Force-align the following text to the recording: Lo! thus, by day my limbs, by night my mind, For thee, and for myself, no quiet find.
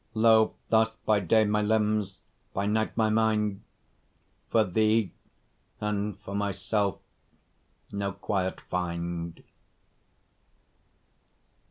Lo! 0.15 0.55
thus, 0.69 0.89
by 1.05 1.19
day 1.19 1.45
my 1.45 1.61
limbs, 1.61 2.17
by 2.55 2.65
night 2.65 2.97
my 2.97 3.07
mind, 3.11 3.61
For 4.49 4.63
thee, 4.63 5.11
and 5.79 6.19
for 6.21 6.33
myself, 6.33 6.97
no 7.91 8.11
quiet 8.11 8.61
find. 8.61 9.43